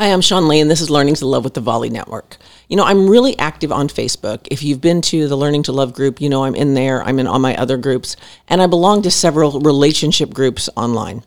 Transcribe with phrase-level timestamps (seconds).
[0.00, 2.36] Hi, I'm Sean Lee, and this is Learning to Love with the Volley Network.
[2.68, 4.46] You know, I'm really active on Facebook.
[4.48, 7.02] If you've been to the Learning to Love group, you know I'm in there.
[7.02, 8.14] I'm in all my other groups,
[8.46, 11.24] and I belong to several relationship groups online.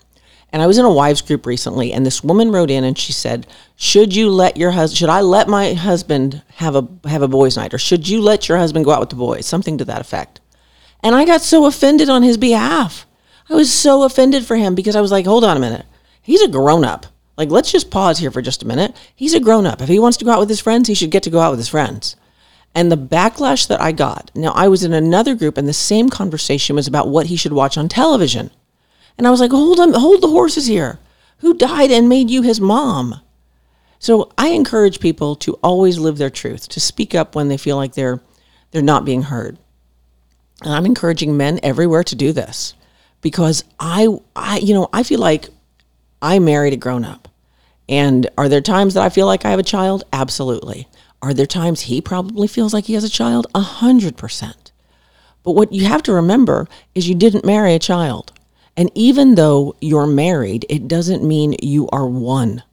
[0.54, 3.12] And I was in a wives group recently, and this woman wrote in and she
[3.12, 3.46] said,
[3.76, 4.99] "Should you let your husband?
[4.99, 8.47] Should I let my husband have a have a boys' night, or should you let
[8.47, 9.45] your husband go out with the boys?
[9.45, 10.39] Something to that effect."
[11.03, 13.05] And I got so offended on his behalf.
[13.49, 15.85] I was so offended for him because I was like, "Hold on a minute.
[16.21, 17.07] He's a grown up.
[17.38, 18.95] Like, let's just pause here for just a minute.
[19.16, 19.81] He's a grown up.
[19.81, 21.52] If he wants to go out with his friends, he should get to go out
[21.52, 22.16] with his friends.
[22.73, 26.09] And the backlash that I got now, I was in another group, and the same
[26.09, 28.52] conversation was about what he should watch on television.
[29.17, 30.99] And I was like, hold on, hold the horses here.
[31.40, 33.20] Who died and made you his mom?
[33.99, 37.76] So I encourage people to always live their truth, to speak up when they feel
[37.76, 38.21] like they're
[38.71, 39.57] they're not being heard.
[40.63, 42.73] And I'm encouraging men everywhere to do this
[43.21, 45.49] because I I you know, I feel like
[46.21, 47.27] I married a grown up.
[47.89, 50.03] And are there times that I feel like I have a child?
[50.13, 50.88] Absolutely.
[51.21, 53.48] Are there times he probably feels like he has a child?
[53.54, 54.71] A hundred percent.
[55.43, 58.31] But what you have to remember is you didn't marry a child.
[58.77, 62.63] And even though you're married, it doesn't mean you are one.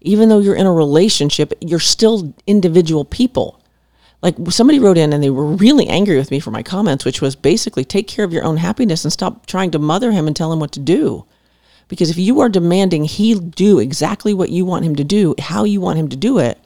[0.00, 3.60] Even though you're in a relationship, you're still individual people.
[4.22, 7.20] Like somebody wrote in and they were really angry with me for my comments, which
[7.20, 10.34] was basically take care of your own happiness and stop trying to mother him and
[10.34, 11.26] tell him what to do.
[11.92, 15.64] Because if you are demanding he do exactly what you want him to do, how
[15.64, 16.58] you want him to do it,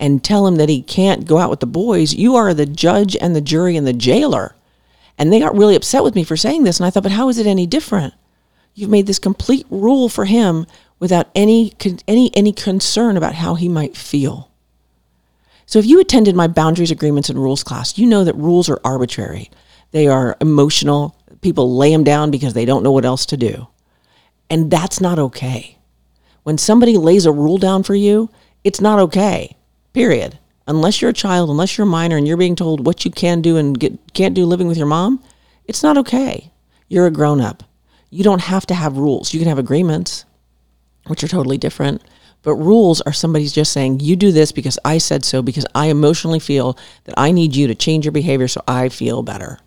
[0.00, 3.14] and tell him that he can't go out with the boys, you are the judge
[3.14, 4.56] and the jury and the jailer.
[5.16, 6.80] And they got really upset with me for saying this.
[6.80, 8.14] And I thought, but how is it any different?
[8.74, 10.66] You've made this complete rule for him
[10.98, 11.72] without any
[12.08, 14.50] any any concern about how he might feel.
[15.66, 18.80] So if you attended my boundaries agreements and rules class, you know that rules are
[18.82, 19.52] arbitrary.
[19.92, 21.16] They are emotional.
[21.42, 23.68] People lay them down because they don't know what else to do.
[24.54, 25.78] And that's not okay.
[26.44, 28.30] When somebody lays a rule down for you,
[28.62, 29.56] it's not okay.
[29.92, 30.38] Period.
[30.68, 33.42] Unless you're a child, unless you're a minor and you're being told what you can
[33.42, 35.20] do and get, can't do living with your mom,
[35.64, 36.52] it's not okay.
[36.86, 37.64] You're a grown up.
[38.10, 39.34] You don't have to have rules.
[39.34, 40.24] You can have agreements,
[41.08, 42.00] which are totally different.
[42.42, 45.86] But rules are somebody's just saying, you do this because I said so, because I
[45.86, 49.58] emotionally feel that I need you to change your behavior so I feel better.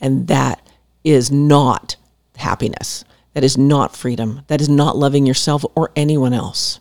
[0.00, 0.66] And that
[1.04, 1.96] is not
[2.36, 3.04] happiness.
[3.40, 4.42] That is not freedom.
[4.48, 6.78] That is not loving yourself or anyone else.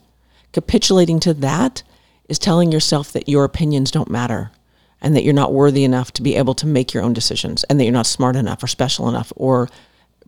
[0.51, 1.83] Capitulating to that
[2.27, 4.51] is telling yourself that your opinions don't matter
[4.99, 7.79] and that you're not worthy enough to be able to make your own decisions and
[7.79, 9.69] that you're not smart enough or special enough or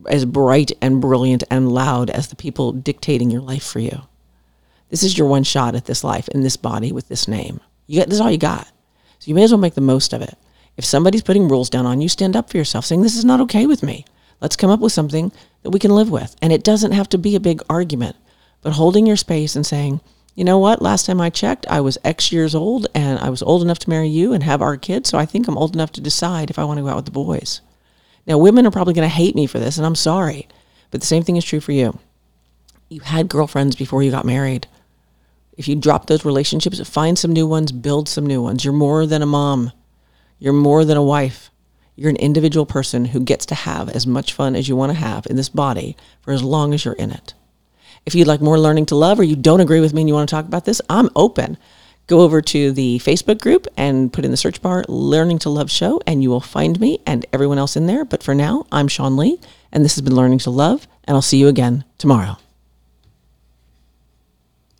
[0.07, 4.03] as bright and brilliant and loud as the people dictating your life for you.
[4.87, 7.59] This is your one shot at this life in this body with this name.
[7.87, 8.67] You got, this is all you got.
[9.19, 10.37] So you may as well make the most of it.
[10.77, 13.41] If somebody's putting rules down on you, stand up for yourself, saying, This is not
[13.41, 14.05] okay with me.
[14.41, 15.31] Let's come up with something
[15.63, 16.35] that we can live with.
[16.41, 18.15] And it doesn't have to be a big argument,
[18.61, 20.01] but holding your space and saying,
[20.35, 20.81] you know what?
[20.81, 23.89] Last time I checked, I was X years old and I was old enough to
[23.89, 25.09] marry you and have our kids.
[25.09, 27.05] So I think I'm old enough to decide if I want to go out with
[27.05, 27.61] the boys.
[28.25, 30.47] Now, women are probably going to hate me for this, and I'm sorry,
[30.89, 31.99] but the same thing is true for you.
[32.89, 34.67] You had girlfriends before you got married.
[35.57, 38.63] If you drop those relationships, find some new ones, build some new ones.
[38.63, 39.71] You're more than a mom,
[40.39, 41.50] you're more than a wife.
[42.01, 44.97] You're an individual person who gets to have as much fun as you want to
[44.97, 47.35] have in this body for as long as you're in it.
[48.07, 50.15] If you'd like more learning to love or you don't agree with me and you
[50.15, 51.59] want to talk about this, I'm open.
[52.07, 55.69] Go over to the Facebook group and put in the search bar Learning to Love
[55.69, 58.03] Show, and you will find me and everyone else in there.
[58.03, 59.39] But for now, I'm Sean Lee,
[59.71, 62.37] and this has been Learning to Love, and I'll see you again tomorrow.